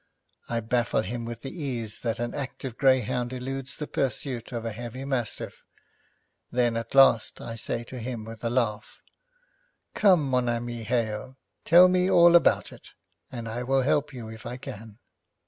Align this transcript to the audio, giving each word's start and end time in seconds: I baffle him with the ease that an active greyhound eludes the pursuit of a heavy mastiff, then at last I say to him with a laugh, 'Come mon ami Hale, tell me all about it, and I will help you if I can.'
I 0.49 0.61
baffle 0.61 1.03
him 1.03 1.25
with 1.25 1.41
the 1.41 1.55
ease 1.55 1.99
that 1.99 2.17
an 2.17 2.33
active 2.33 2.75
greyhound 2.75 3.31
eludes 3.33 3.75
the 3.77 3.85
pursuit 3.85 4.51
of 4.51 4.65
a 4.65 4.71
heavy 4.71 5.05
mastiff, 5.05 5.63
then 6.51 6.75
at 6.75 6.95
last 6.95 7.39
I 7.39 7.55
say 7.55 7.83
to 7.83 7.99
him 7.99 8.25
with 8.25 8.43
a 8.43 8.49
laugh, 8.49 8.99
'Come 9.93 10.27
mon 10.27 10.49
ami 10.49 10.81
Hale, 10.85 11.37
tell 11.65 11.87
me 11.87 12.09
all 12.09 12.35
about 12.35 12.71
it, 12.71 12.93
and 13.31 13.47
I 13.47 13.61
will 13.61 13.83
help 13.83 14.11
you 14.11 14.27
if 14.27 14.43
I 14.43 14.57
can.' 14.57 14.97